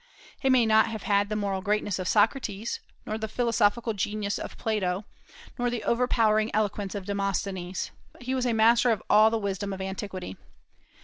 He 0.39 0.49
may 0.49 0.65
not 0.65 0.87
have 0.87 1.03
had 1.03 1.29
the 1.29 1.35
moral 1.35 1.61
greatness 1.61 1.99
of 1.99 2.07
Socrates, 2.07 2.79
nor 3.05 3.19
the 3.19 3.27
philosophical 3.27 3.93
genius 3.93 4.39
of 4.39 4.57
Plato, 4.57 5.05
nor 5.59 5.69
the 5.69 5.83
overpowering 5.83 6.49
eloquence 6.55 6.95
of 6.95 7.05
Demosthenes, 7.05 7.91
but 8.11 8.23
he 8.23 8.33
was 8.33 8.47
a 8.47 8.51
master 8.53 8.89
of 8.89 9.03
all 9.11 9.29
the 9.29 9.37
wisdom 9.37 9.73
of 9.73 9.79
antiquity. 9.79 10.37